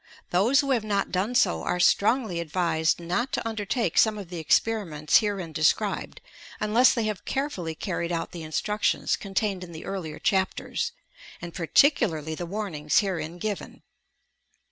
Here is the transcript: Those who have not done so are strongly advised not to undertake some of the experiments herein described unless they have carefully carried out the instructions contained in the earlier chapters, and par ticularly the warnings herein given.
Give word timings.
Those 0.31 0.61
who 0.61 0.71
have 0.71 0.83
not 0.83 1.11
done 1.11 1.35
so 1.35 1.61
are 1.61 1.79
strongly 1.79 2.39
advised 2.39 2.99
not 2.99 3.31
to 3.33 3.47
undertake 3.47 3.99
some 3.99 4.17
of 4.17 4.29
the 4.29 4.39
experiments 4.39 5.17
herein 5.19 5.53
described 5.53 6.21
unless 6.59 6.91
they 6.91 7.03
have 7.03 7.23
carefully 7.23 7.75
carried 7.75 8.11
out 8.11 8.31
the 8.31 8.41
instructions 8.41 9.15
contained 9.15 9.63
in 9.63 9.73
the 9.73 9.85
earlier 9.85 10.17
chapters, 10.17 10.91
and 11.39 11.53
par 11.53 11.67
ticularly 11.67 12.35
the 12.35 12.47
warnings 12.47 12.97
herein 12.97 13.37
given. 13.37 13.83